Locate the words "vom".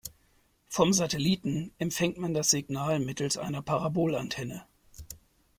0.67-0.93